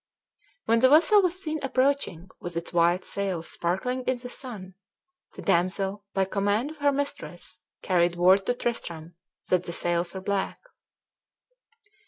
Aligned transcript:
When 0.65 0.79
the 0.79 0.89
vessel 0.89 1.21
was 1.21 1.39
seen 1.39 1.59
approaching, 1.61 2.29
with 2.39 2.57
its 2.57 2.73
white 2.73 3.05
sails 3.05 3.47
sparkling 3.51 3.99
in 4.05 4.17
the 4.17 4.29
sun, 4.29 4.73
the 5.33 5.43
damsel, 5.43 6.05
by 6.15 6.25
command 6.25 6.71
of 6.71 6.77
her 6.77 6.91
mistress, 6.91 7.59
carried 7.83 8.15
word 8.15 8.47
to 8.47 8.55
Tristram 8.55 9.13
that 9.49 9.65
the 9.65 9.71
sails 9.73 10.15
were 10.15 10.21
black. 10.21 10.59